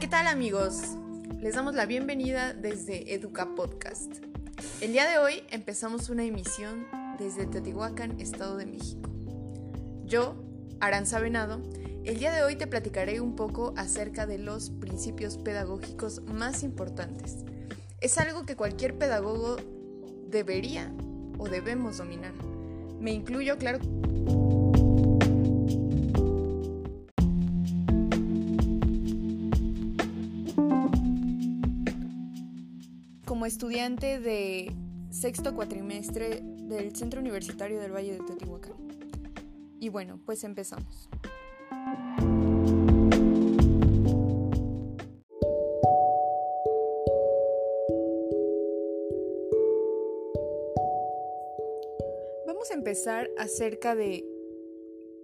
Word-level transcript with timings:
¿qué 0.00 0.08
tal 0.08 0.26
amigos? 0.26 0.82
Les 1.40 1.54
damos 1.54 1.74
la 1.74 1.86
bienvenida 1.86 2.52
desde 2.52 3.14
Educa 3.14 3.54
Podcast. 3.54 4.16
El 4.82 4.92
día 4.92 5.08
de 5.08 5.16
hoy 5.16 5.42
empezamos 5.50 6.10
una 6.10 6.22
emisión 6.22 6.86
desde 7.18 7.46
Teotihuacán, 7.46 8.20
Estado 8.20 8.58
de 8.58 8.66
México. 8.66 9.08
Yo, 10.04 10.36
Aranza 10.80 11.18
Venado, 11.18 11.62
el 12.04 12.18
día 12.18 12.30
de 12.30 12.42
hoy 12.42 12.56
te 12.56 12.66
platicaré 12.66 13.22
un 13.22 13.36
poco 13.36 13.72
acerca 13.78 14.26
de 14.26 14.36
los 14.36 14.68
principios 14.68 15.38
pedagógicos 15.38 16.20
más 16.24 16.62
importantes. 16.62 17.46
Es 18.02 18.18
algo 18.18 18.44
que 18.44 18.54
cualquier 18.54 18.98
pedagogo 18.98 19.56
debería 20.28 20.92
o 21.38 21.48
debemos 21.48 21.96
dominar. 21.96 22.34
Me 23.00 23.12
incluyo, 23.12 23.56
claro. 23.56 23.78
Estudiante 33.46 34.18
de 34.18 34.74
sexto 35.10 35.54
cuatrimestre 35.54 36.40
del 36.42 36.96
Centro 36.96 37.20
Universitario 37.20 37.80
del 37.80 37.92
Valle 37.92 38.14
de 38.14 38.18
Teotihuacán. 38.18 38.74
Y 39.78 39.88
bueno, 39.88 40.20
pues 40.26 40.42
empezamos. 40.42 41.08
Vamos 52.48 52.70
a 52.72 52.74
empezar 52.74 53.30
acerca 53.38 53.94
de 53.94 54.24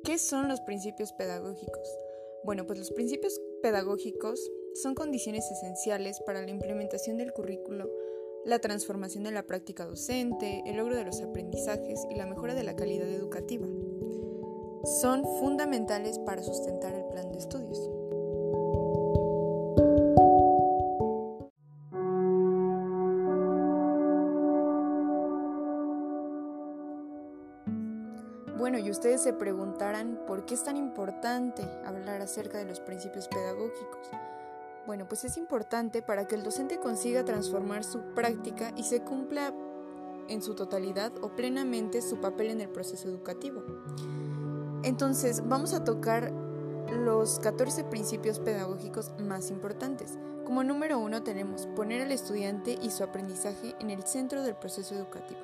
qué 0.05 0.17
son 0.19 0.47
los 0.47 0.61
principios 0.61 1.13
pedagógicos. 1.13 1.99
Bueno, 2.45 2.67
pues 2.69 2.79
los 2.79 2.93
principios 2.93 3.41
pedagógicos 3.63 4.49
son 4.75 4.95
condiciones 4.95 5.51
esenciales 5.51 6.21
para 6.25 6.41
la 6.43 6.51
implementación 6.51 7.19
del 7.19 7.33
currículo, 7.33 7.91
la 8.45 8.59
transformación 8.59 9.23
de 9.25 9.31
la 9.31 9.47
práctica 9.47 9.85
docente, 9.85 10.63
el 10.67 10.77
logro 10.77 10.97
de 10.97 11.05
los 11.05 11.21
aprendizajes 11.21 12.07
y 12.11 12.17
la 12.17 12.27
mejora 12.27 12.55
de 12.55 12.65
la 12.65 12.75
calidad 12.75 13.09
educativa. 13.09 13.67
Son 15.01 15.23
fundamentales 15.39 16.19
para 16.19 16.43
sustentar 16.43 16.93
el 16.95 17.05
plan 17.05 17.31
de 17.31 17.39
estudios. 17.39 17.91
Bueno, 28.59 28.79
y 28.79 28.91
ustedes 28.91 29.21
se 29.21 29.33
preguntarán 29.33 30.21
por 30.27 30.47
qué 30.47 30.55
es 30.55 30.65
tan 30.65 30.77
importante 30.77 31.63
hablar 31.85 32.21
acerca 32.21 32.59
de 32.59 32.65
los 32.65 32.81
principios 32.81 33.29
pedagógicos. 33.29 34.11
Bueno, 34.87 35.07
pues 35.07 35.25
es 35.25 35.37
importante 35.37 36.03
para 36.03 36.27
que 36.27 36.35
el 36.35 36.43
docente 36.43 36.79
consiga 36.79 37.25
transformar 37.25 37.85
su 37.85 38.01
práctica 38.15 38.73
y 38.77 38.83
se 38.83 39.03
cumpla 39.03 39.55
en 40.29 40.43
su 40.43 40.55
totalidad 40.55 41.13
o 41.23 41.35
plenamente 41.37 42.03
su 42.03 42.21
papel 42.21 42.49
en 42.49 42.61
el 42.61 42.69
proceso 42.69 43.09
educativo. 43.09 43.63
Entonces, 44.83 45.47
vamos 45.47 45.73
a 45.73 45.85
tocar 45.85 46.33
los 46.91 47.39
14 47.39 47.85
principios 47.85 48.41
pedagógicos 48.41 49.13
más 49.19 49.51
importantes. 49.51 50.19
Como 50.45 50.65
número 50.65 50.99
uno 50.99 51.23
tenemos 51.23 51.67
poner 51.69 52.03
al 52.03 52.13
estudiante 52.13 52.77
y 52.83 52.91
su 52.91 53.05
aprendizaje 53.05 53.77
en 53.79 53.91
el 53.91 54.03
centro 54.03 54.43
del 54.43 54.57
proceso 54.57 54.95
educativo. 54.95 55.41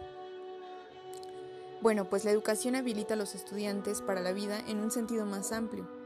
Bueno, 1.81 2.09
pues 2.11 2.25
la 2.25 2.33
educación 2.33 2.75
habilita 2.75 3.15
a 3.15 3.17
los 3.17 3.37
estudiantes 3.37 4.03
para 4.03 4.21
la 4.21 4.33
vida 4.33 4.59
en 4.67 4.81
un 4.81 4.91
sentido 4.91 5.25
más 5.25 5.53
amplio. 5.53 5.98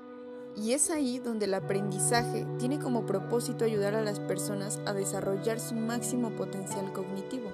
Y 0.57 0.73
es 0.73 0.91
ahí 0.91 1.19
donde 1.19 1.47
el 1.47 1.55
aprendizaje 1.55 2.47
tiene 2.59 2.79
como 2.79 3.07
propósito 3.07 3.65
ayudar 3.65 3.95
a 3.95 4.03
las 4.03 4.21
personas 4.21 4.81
a 4.87 4.93
desarrollar 4.93 5.59
su 5.61 5.75
máximo 5.75 6.31
potencial 6.31 6.93
cognitivo. 6.93 7.51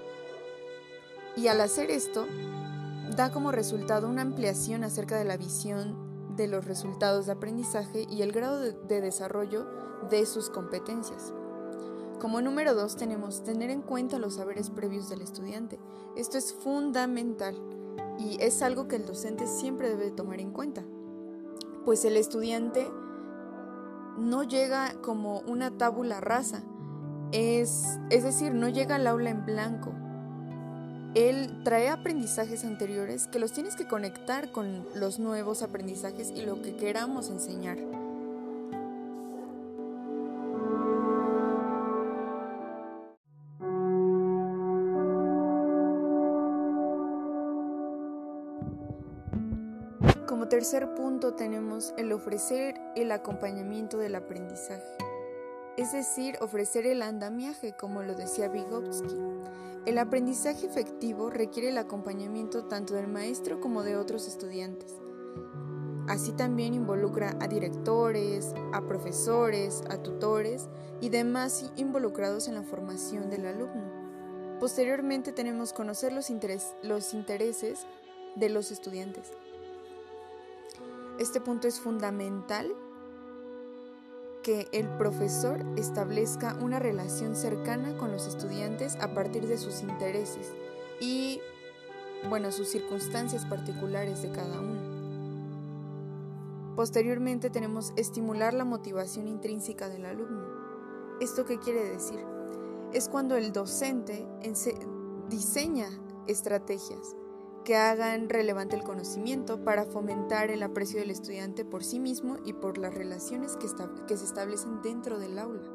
Y 1.36 1.46
al 1.46 1.60
hacer 1.60 1.90
esto, 1.90 2.26
da 3.16 3.30
como 3.30 3.52
resultado 3.52 4.08
una 4.08 4.22
ampliación 4.22 4.82
acerca 4.82 5.16
de 5.16 5.24
la 5.24 5.36
visión 5.36 6.36
de 6.36 6.48
los 6.48 6.64
resultados 6.64 7.26
de 7.26 7.32
aprendizaje 7.32 8.06
y 8.10 8.22
el 8.22 8.32
grado 8.32 8.60
de, 8.60 8.72
de 8.72 9.00
desarrollo 9.00 9.66
de 10.10 10.26
sus 10.26 10.50
competencias. 10.50 11.32
Como 12.20 12.40
número 12.40 12.74
dos 12.74 12.96
tenemos 12.96 13.44
tener 13.44 13.70
en 13.70 13.82
cuenta 13.82 14.18
los 14.18 14.34
saberes 14.34 14.70
previos 14.70 15.08
del 15.08 15.22
estudiante. 15.22 15.78
Esto 16.16 16.36
es 16.36 16.52
fundamental 16.52 17.56
y 18.18 18.36
es 18.40 18.62
algo 18.62 18.88
que 18.88 18.96
el 18.96 19.06
docente 19.06 19.46
siempre 19.46 19.90
debe 19.90 20.10
tomar 20.10 20.40
en 20.40 20.50
cuenta, 20.50 20.84
pues 21.88 22.04
el 22.04 22.18
estudiante 22.18 22.86
no 24.18 24.42
llega 24.42 24.92
como 25.00 25.40
una 25.46 25.70
tábula 25.70 26.20
rasa, 26.20 26.62
es, 27.32 27.98
es 28.10 28.24
decir, 28.24 28.52
no 28.52 28.68
llega 28.68 28.96
al 28.96 29.06
aula 29.06 29.30
en 29.30 29.46
blanco. 29.46 29.94
Él 31.14 31.62
trae 31.64 31.88
aprendizajes 31.88 32.66
anteriores 32.66 33.26
que 33.26 33.38
los 33.38 33.52
tienes 33.52 33.74
que 33.74 33.88
conectar 33.88 34.52
con 34.52 34.84
los 34.96 35.18
nuevos 35.18 35.62
aprendizajes 35.62 36.30
y 36.30 36.42
lo 36.42 36.60
que 36.60 36.76
queramos 36.76 37.30
enseñar. 37.30 37.78
Como 50.28 50.46
tercer 50.46 50.94
punto 50.94 51.32
tenemos 51.32 51.94
el 51.96 52.12
ofrecer 52.12 52.78
el 52.94 53.12
acompañamiento 53.12 53.96
del 53.96 54.14
aprendizaje, 54.14 54.84
es 55.78 55.92
decir, 55.92 56.36
ofrecer 56.42 56.86
el 56.86 57.00
andamiaje, 57.00 57.72
como 57.72 58.02
lo 58.02 58.14
decía 58.14 58.48
Vygotsky. 58.48 59.16
El 59.86 59.96
aprendizaje 59.96 60.66
efectivo 60.66 61.30
requiere 61.30 61.70
el 61.70 61.78
acompañamiento 61.78 62.66
tanto 62.66 62.92
del 62.92 63.08
maestro 63.08 63.58
como 63.58 63.82
de 63.82 63.96
otros 63.96 64.28
estudiantes. 64.28 64.96
Así 66.08 66.32
también 66.32 66.74
involucra 66.74 67.34
a 67.40 67.48
directores, 67.48 68.52
a 68.74 68.82
profesores, 68.82 69.82
a 69.88 70.02
tutores 70.02 70.68
y 71.00 71.08
demás 71.08 71.72
involucrados 71.76 72.48
en 72.48 72.54
la 72.56 72.64
formación 72.64 73.30
del 73.30 73.46
alumno. 73.46 74.58
Posteriormente 74.60 75.32
tenemos 75.32 75.72
conocer 75.72 76.12
los, 76.12 76.30
los 76.82 77.14
intereses 77.14 77.86
de 78.36 78.48
los 78.50 78.70
estudiantes. 78.70 79.32
Este 81.18 81.40
punto 81.40 81.66
es 81.66 81.80
fundamental 81.80 82.72
que 84.44 84.68
el 84.70 84.88
profesor 84.96 85.64
establezca 85.76 86.56
una 86.62 86.78
relación 86.78 87.34
cercana 87.34 87.96
con 87.96 88.12
los 88.12 88.28
estudiantes 88.28 88.94
a 89.00 89.14
partir 89.14 89.48
de 89.48 89.58
sus 89.58 89.82
intereses 89.82 90.52
y, 91.00 91.40
bueno, 92.28 92.52
sus 92.52 92.68
circunstancias 92.68 93.44
particulares 93.46 94.22
de 94.22 94.30
cada 94.30 94.60
uno. 94.60 94.98
Posteriormente 96.76 97.50
tenemos 97.50 97.92
estimular 97.96 98.54
la 98.54 98.64
motivación 98.64 99.26
intrínseca 99.26 99.88
del 99.88 100.06
alumno. 100.06 100.46
¿Esto 101.20 101.44
qué 101.44 101.58
quiere 101.58 101.84
decir? 101.84 102.20
Es 102.92 103.08
cuando 103.08 103.34
el 103.34 103.52
docente 103.52 104.24
diseña 105.28 105.88
estrategias 106.28 107.16
que 107.68 107.76
hagan 107.76 108.30
relevante 108.30 108.76
el 108.76 108.82
conocimiento 108.82 109.62
para 109.62 109.84
fomentar 109.84 110.50
el 110.50 110.62
aprecio 110.62 111.00
del 111.00 111.10
estudiante 111.10 111.66
por 111.66 111.84
sí 111.84 112.00
mismo 112.00 112.38
y 112.42 112.54
por 112.54 112.78
las 112.78 112.94
relaciones 112.94 113.58
que, 113.58 113.68
se 114.16 114.24
establecen 114.24 114.80
dentro 114.80 115.18
del 115.18 115.38
aula. 115.38 115.68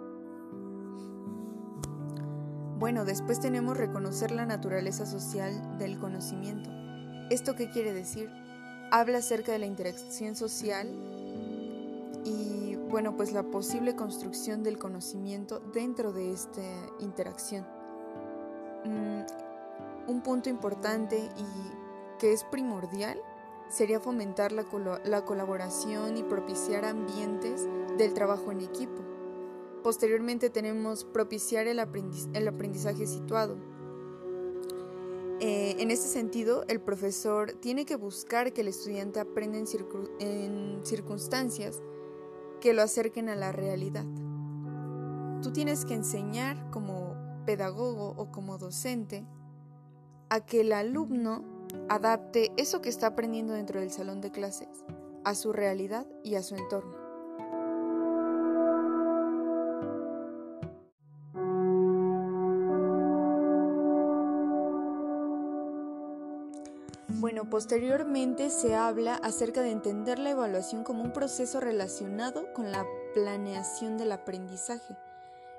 Bueno, 2.79 3.05
después 3.05 3.39
tenemos 3.39 3.77
reconocer 3.77 4.31
la 4.31 4.47
naturaleza 4.47 5.05
social 5.05 5.77
del 5.77 5.99
conocimiento. 5.99 6.71
¿Esto 7.29 7.55
qué 7.55 7.69
quiere 7.69 7.93
decir? 7.93 8.27
Habla 8.89 9.19
acerca 9.19 9.51
de 9.51 9.59
la 9.59 9.67
interacción 9.67 10.35
social 10.35 10.89
y, 12.25 12.75
bueno, 12.89 13.15
pues 13.15 13.33
la 13.33 13.43
posible 13.43 13.95
construcción 13.95 14.63
del 14.63 14.79
conocimiento 14.79 15.59
dentro 15.75 16.11
de 16.11 16.31
esta 16.31 16.63
interacción. 17.01 17.67
Mm, 18.83 19.21
un 20.07 20.21
punto 20.21 20.49
importante 20.49 21.17
y 21.17 21.82
que 22.23 22.31
es 22.31 22.45
primordial 22.45 23.21
sería 23.67 23.99
fomentar 23.99 24.53
la, 24.53 24.65
la, 25.03 25.25
colaboración 25.25 26.15
y 26.15 26.23
propiciar 26.23 26.85
ambientes 26.85 27.67
del 27.97 28.13
trabajo 28.13 28.49
en 28.53 28.61
equipo. 28.61 29.01
Posteriormente 29.83 30.49
tenemos 30.49 31.03
propiciar 31.03 31.67
el, 31.67 31.79
aprendiz 31.79 32.29
el 32.31 32.47
aprendizaje 32.47 33.07
situado. 33.07 33.57
Eh, 35.41 35.75
en 35.79 35.91
este 35.91 36.07
sentido, 36.07 36.63
el 36.69 36.79
profesor 36.79 37.51
tiene 37.59 37.83
que 37.83 37.97
buscar 37.97 38.53
que 38.53 38.61
el 38.61 38.69
estudiante 38.69 39.19
aprenda 39.19 39.57
en, 39.57 39.65
en 40.19 40.85
circunstancias 40.85 41.81
que 42.61 42.71
lo 42.71 42.83
acerquen 42.83 43.27
a 43.27 43.35
la 43.35 43.51
realidad. 43.51 44.05
Tú 45.41 45.51
tienes 45.51 45.83
que 45.83 45.95
enseñar 45.95 46.71
como 46.71 47.17
pedagogo 47.45 48.13
o 48.15 48.31
como 48.31 48.57
docente 48.57 49.25
a 50.29 50.45
que 50.45 50.61
el 50.61 50.71
alumno 50.71 51.52
adapte 51.93 52.51
eso 52.57 52.81
que 52.81 52.89
está 52.89 53.05
aprendiendo 53.05 53.53
dentro 53.53 53.79
del 53.79 53.91
salón 53.91 54.19
de 54.19 54.31
clases 54.31 54.67
a 55.23 55.35
su 55.35 55.53
realidad 55.53 56.07
y 56.23 56.33
a 56.33 56.41
su 56.41 56.55
entorno. 56.55 56.97
Bueno, 67.19 67.47
posteriormente 67.47 68.49
se 68.49 68.73
habla 68.73 69.13
acerca 69.15 69.61
de 69.61 69.69
entender 69.69 70.17
la 70.17 70.31
evaluación 70.31 70.83
como 70.83 71.03
un 71.03 71.13
proceso 71.13 71.59
relacionado 71.59 72.51
con 72.53 72.71
la 72.71 72.87
planeación 73.13 73.99
del 73.99 74.13
aprendizaje. 74.13 74.97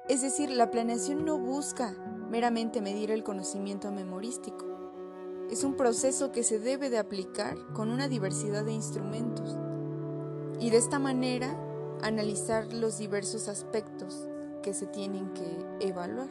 Es 0.09 0.21
decir, 0.21 0.51
la 0.51 0.73
planeación 0.73 1.25
no 1.25 1.39
busca 1.39 1.93
meramente 2.29 2.83
medir 2.83 3.13
el 3.13 3.23
conocimiento 3.23 3.93
memorístico, 3.93 4.75
es 5.50 5.62
un 5.62 5.75
proceso 5.75 6.32
que 6.32 6.43
se 6.43 6.58
debe 6.58 6.91
de 6.91 6.99
aplicar 6.99 7.56
con 7.75 7.91
una 7.91 8.08
diversidad 8.08 8.64
de 8.64 8.73
instrumentos 8.73 9.56
y 10.58 10.70
de 10.70 10.79
esta 10.79 10.99
manera 10.99 11.56
analizar 12.02 12.73
los 12.73 12.99
diversos 12.99 13.49
aspectos 13.49 14.26
que 14.62 14.75
se 14.75 14.87
tienen 14.87 15.32
que 15.35 15.87
evaluar. 15.87 16.29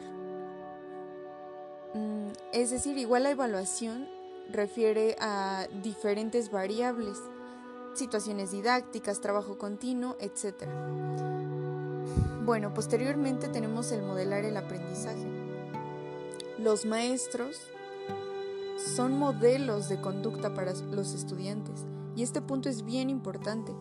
Mm, 1.94 2.32
es 2.52 2.70
decir, 2.70 2.98
igual 2.98 3.22
la 3.22 3.30
evaluación 3.30 4.08
refiere 4.50 5.16
a 5.20 5.66
diferentes 5.82 6.50
variables, 6.50 7.18
situaciones 7.94 8.50
didácticas, 8.50 9.20
trabajo 9.20 9.56
continuo, 9.56 10.16
etc. 10.18 10.66
Bueno, 12.44 12.74
posteriormente 12.74 13.48
tenemos 13.48 13.90
el 13.92 14.02
modelar 14.02 14.44
el 14.44 14.56
aprendizaje. 14.56 15.26
Los 16.58 16.84
maestros 16.84 17.60
son 18.76 19.18
modelos 19.18 19.88
de 19.88 20.00
conducta 20.00 20.54
para 20.54 20.72
los 20.90 21.14
estudiantes 21.14 21.84
y 22.16 22.22
este 22.22 22.42
punto 22.42 22.68
es 22.68 22.84
bien 22.84 23.10
importante 23.10 23.72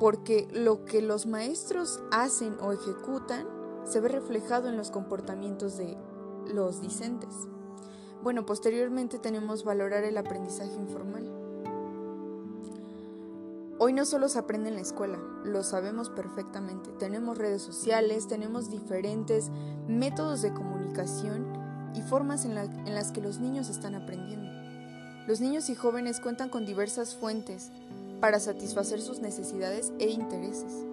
porque 0.00 0.48
lo 0.52 0.84
que 0.84 1.02
los 1.02 1.26
maestros 1.26 2.02
hacen 2.10 2.56
o 2.60 2.72
ejecutan 2.72 3.46
se 3.84 4.00
ve 4.00 4.08
reflejado 4.08 4.68
en 4.68 4.76
los 4.76 4.90
comportamientos 4.90 5.76
de 5.76 5.96
los 6.52 6.80
discentes. 6.80 7.30
Bueno, 8.22 8.46
posteriormente 8.46 9.18
tenemos 9.18 9.64
valorar 9.64 10.04
el 10.04 10.16
aprendizaje 10.16 10.74
informal. 10.74 11.30
Hoy 13.78 13.92
no 13.92 14.04
solo 14.04 14.28
se 14.28 14.38
aprende 14.38 14.70
en 14.70 14.76
la 14.76 14.80
escuela, 14.80 15.18
lo 15.44 15.62
sabemos 15.62 16.08
perfectamente. 16.08 16.90
Tenemos 16.98 17.36
redes 17.36 17.60
sociales, 17.60 18.28
tenemos 18.28 18.70
diferentes 18.70 19.50
métodos 19.88 20.42
de 20.42 20.54
comunicación 20.54 21.63
y 21.94 22.02
formas 22.02 22.44
en, 22.44 22.54
las 22.54 23.12
que 23.12 23.20
los 23.20 23.38
niños 23.38 23.68
están 23.68 23.94
aprendiendo. 23.94 24.50
Los 25.26 25.40
niños 25.40 25.70
y 25.70 25.74
jóvenes 25.74 26.20
cuentan 26.20 26.48
con 26.48 26.66
diversas 26.66 27.14
fuentes 27.14 27.70
para 28.20 28.40
satisfacer 28.40 29.00
sus 29.00 29.20
necesidades 29.20 29.92
e 29.98 30.08
intereses. 30.08 30.84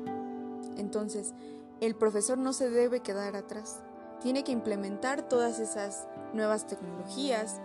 Entonces, 0.78 1.34
el 1.82 1.96
profesor 1.96 2.38
no 2.38 2.54
se 2.54 2.70
debe 2.70 3.02
quedar 3.02 3.36
atrás. 3.36 3.82
Tiene 4.22 4.44
que 4.44 4.52
implementar 4.52 5.28
todas 5.28 5.60
esas 5.60 6.08
nuevas 6.34 6.68
tecnologías, 6.68 7.60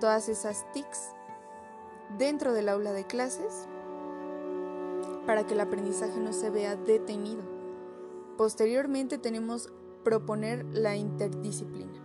todas 0.00 0.28
esas 0.28 0.64
TICs 0.72 1.10
dentro 2.18 2.52
del 2.52 2.68
aula 2.68 2.92
de 2.92 3.06
clases 3.06 3.68
para 5.26 5.46
que 5.46 5.54
el 5.54 5.60
aprendizaje 5.60 6.18
no 6.18 6.32
se 6.32 6.50
vea 6.50 6.74
detenido. 6.76 7.42
Posteriormente 8.36 9.18
tenemos 9.18 9.70
proponer 10.02 10.64
la 10.72 10.96
interdisciplina. 10.96 11.99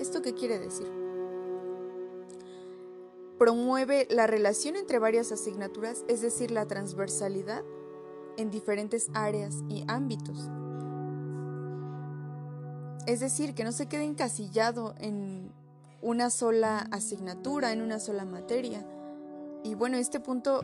¿Esto 0.00 0.22
qué 0.22 0.34
quiere 0.34 0.58
decir? 0.58 0.90
Promueve 3.38 4.06
la 4.10 4.26
relación 4.26 4.76
entre 4.76 4.98
varias 4.98 5.32
asignaturas, 5.32 6.04
es 6.08 6.22
decir, 6.22 6.50
la 6.50 6.66
transversalidad 6.66 7.64
en 8.36 8.50
diferentes 8.50 9.08
áreas 9.14 9.62
y 9.68 9.84
ámbitos. 9.88 10.50
Es 13.06 13.20
decir, 13.20 13.54
que 13.54 13.64
no 13.64 13.72
se 13.72 13.86
quede 13.86 14.04
encasillado 14.04 14.94
en 14.98 15.52
una 16.02 16.30
sola 16.30 16.88
asignatura, 16.90 17.72
en 17.72 17.82
una 17.82 18.00
sola 18.00 18.24
materia. 18.24 18.86
Y 19.62 19.74
bueno, 19.74 19.96
este 19.96 20.20
punto, 20.20 20.62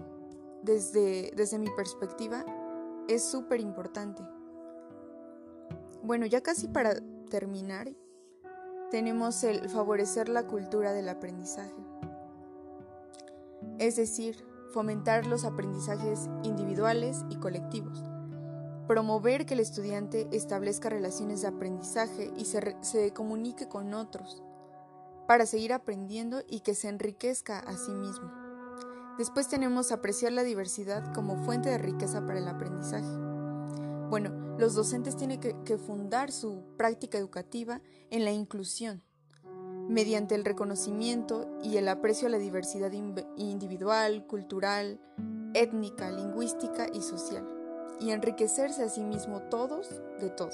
desde, 0.63 1.33
desde 1.37 1.59
mi 1.59 1.71
perspectiva, 1.71 2.45
es 3.09 3.25
súper 3.25 3.61
importante. 3.61 4.23
Bueno, 6.03 6.27
ya 6.27 6.41
casi 6.43 6.69
para 6.69 6.95
terminar, 7.31 7.93
tenemos 8.93 9.43
el 9.43 9.69
favorecer 9.69 10.29
la 10.29 10.47
cultura 10.47 10.93
del 10.93 11.09
aprendizaje. 11.09 11.75
Es 13.79 13.97
decir, 13.97 14.47
fomentar 14.73 15.27
los 15.27 15.45
aprendizajes 15.45 16.31
individuales 16.45 17.25
y 17.29 17.37
colectivos 17.37 18.05
promover 18.87 19.47
que 19.47 19.55
el 19.55 19.61
estudiante 19.61 20.29
establezca 20.33 20.91
relaciones 20.91 21.41
de 21.41 21.49
aprendizaje 21.49 22.31
y 22.37 22.45
se, 22.45 23.13
comunique 23.15 23.67
con 23.67 23.95
otros 23.95 24.43
para 25.27 25.47
seguir 25.47 25.73
aprendiendo 25.73 26.43
y 26.47 26.61
que 26.61 26.75
se 26.75 26.89
enriquezca 26.89 27.59
a 27.61 27.77
sí 27.77 27.93
mismo. 27.93 28.31
Después 29.17 29.49
tenemos 29.49 29.93
apreciar 29.93 30.33
la 30.33 30.43
diversidad 30.43 31.15
como 31.15 31.37
fuente 31.45 31.71
de 31.71 31.79
riqueza 31.79 32.27
para 32.27 32.39
el 32.39 32.49
aprendizaje. 32.49 33.22
Bueno, 34.13 34.59
los 34.59 34.75
docentes 34.75 35.17
tienen 35.17 35.41
que 35.41 35.79
fundar 35.79 36.33
su 36.33 36.65
práctica 36.77 37.17
educativa 37.17 37.81
en 38.11 38.27
la 38.27 38.31
inclusión, 38.31 39.03
mediante 39.89 40.35
el 40.35 40.45
reconocimiento 40.45 41.49
y 41.63 41.79
el 41.79 41.89
aprecio 41.89 42.27
a 42.27 42.31
la 42.31 42.37
diversidad 42.37 42.93
individual, 42.93 44.27
cultural, 44.27 45.01
étnica, 45.55 46.11
lingüística 46.11 46.89
y 46.93 47.01
social 47.01 47.49
y 48.01 48.11
enriquecerse 48.11 48.85
a 48.85 48.91
sí 48.91 49.03
mismo 49.03 49.41
todos 49.45 49.89
de 50.21 50.29
todo. 50.29 50.53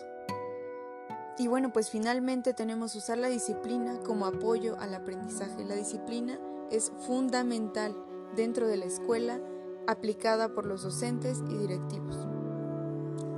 Y 1.37 1.49
bueno, 1.49 1.73
pues 1.73 1.91
finalmente 1.91 2.55
tenemos 2.55 2.95
usar 2.95 3.19
la 3.19 3.29
disciplina 3.29 3.99
como 4.07 4.27
apoyo 4.27 4.79
al 4.79 4.95
aprendizaje. 4.95 5.65
La 5.65 5.75
disciplina 5.75 6.39
es 6.71 6.93
fundamental 7.09 7.97
dentro 8.37 8.69
de 8.69 8.77
la 8.77 8.85
escuela 8.85 9.41
aplicada 9.89 10.55
por 10.55 10.65
los 10.65 10.85
docentes 10.85 11.43
y 11.51 11.57
directivos. 11.57 12.28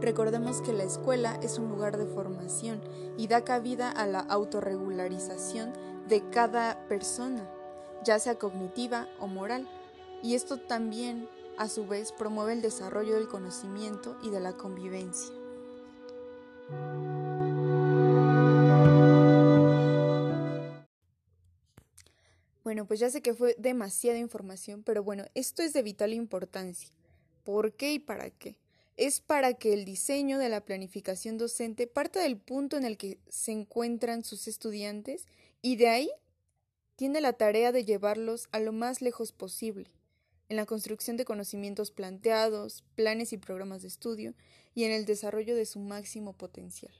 Recordemos 0.01 0.63
que 0.63 0.73
la 0.73 0.85
escuela 0.85 1.39
es 1.43 1.59
un 1.59 1.69
lugar 1.69 1.99
de 1.99 2.07
formación 2.07 2.81
y 3.19 3.29
da 3.29 3.45
cabida 3.45 3.91
a 3.91 4.07
la 4.07 4.21
autorregularización 4.21 5.75
de 6.09 6.27
cada 6.31 6.89
persona, 6.89 7.47
ya 8.03 8.19
sea 8.19 8.37
cognitiva 8.37 9.09
o 9.19 9.27
moral. 9.27 9.69
Y 10.23 10.35
esto 10.35 10.57
también 10.59 11.29
a 11.59 11.69
su 11.69 11.87
vez 11.87 12.13
promueve 12.13 12.55
el 12.55 12.63
desarrollo 12.63 13.15
del 13.15 13.29
conocimiento 13.29 14.17
y 14.23 14.31
de 14.31 14.41
la 14.41 14.55
convivencia. 14.55 15.35
Bueno, 22.65 22.87
pues 22.87 23.01
ya 23.01 23.11
sé 23.11 23.21
que 23.21 23.35
fue 23.35 23.55
demasiada 23.59 24.19
información, 24.19 24.83
pero 24.83 25.03
bueno, 25.03 25.25
esto 25.35 25.63
es 25.63 25.75
de 25.75 25.83
vital 25.83 26.15
importancia. 26.15 26.91
¿Por 27.45 27.73
qué 27.73 27.93
y 27.93 27.99
para 27.99 28.31
qué? 28.31 28.57
Es 29.01 29.23
para 29.23 29.55
que 29.55 29.73
el 29.73 29.87
diseño 29.87 30.37
de 30.37 30.51
la 30.51 30.63
planificación 30.63 31.39
docente 31.39 31.87
parta 31.87 32.21
del 32.21 32.37
punto 32.37 32.77
en 32.77 32.85
el 32.85 32.99
que 32.99 33.19
se 33.31 33.51
encuentran 33.51 34.25
sus 34.25 34.47
estudiantes 34.47 35.27
y 35.63 35.77
de 35.77 35.89
ahí 35.89 36.11
tiene 36.97 37.23
la 37.23 37.33
tarea 37.33 37.73
de 37.73 37.87
llevarlos 37.87 38.51
a 38.53 38.61
lo 38.61 38.73
más 38.73 39.01
lejos 39.01 39.33
posible 39.33 39.91
en 40.51 40.57
la 40.57 40.67
construcción 40.67 41.17
de 41.17 41.25
conocimientos 41.25 41.91
planteados, 41.91 42.85
planes 42.95 43.33
y 43.33 43.39
programas 43.39 43.81
de 43.81 43.89
estudio 43.89 44.35
y 44.75 44.85
en 44.85 44.93
el 44.93 45.07
desarrollo 45.07 45.57
de 45.57 45.65
su 45.65 45.79
máximo 45.79 46.35
potencial. 46.35 46.93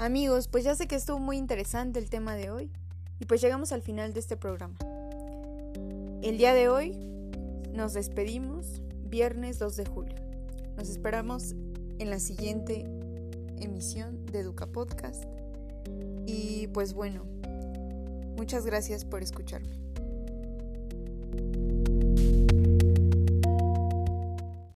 Amigos, 0.00 0.48
pues 0.48 0.64
ya 0.64 0.74
sé 0.74 0.88
que 0.88 0.94
estuvo 0.94 1.18
muy 1.18 1.36
interesante 1.36 1.98
el 1.98 2.08
tema 2.08 2.34
de 2.34 2.50
hoy 2.50 2.70
y 3.18 3.26
pues 3.26 3.40
llegamos 3.40 3.72
al 3.72 3.82
final 3.82 4.12
de 4.12 4.20
este 4.20 4.36
programa. 4.36 4.76
El 6.22 6.38
día 6.38 6.54
de 6.54 6.68
hoy 6.68 6.92
nos 7.72 7.92
despedimos, 7.94 8.80
viernes 9.04 9.58
2 9.58 9.76
de 9.76 9.86
julio. 9.86 10.16
Nos 10.76 10.88
esperamos 10.88 11.54
en 11.98 12.10
la 12.10 12.18
siguiente 12.18 12.84
emisión 13.58 14.26
de 14.26 14.40
Educa 14.40 14.66
Podcast. 14.66 15.24
Y 16.26 16.68
pues 16.68 16.92
bueno, 16.94 17.24
muchas 18.36 18.66
gracias 18.66 19.04
por 19.04 19.22
escucharme. 19.22 19.85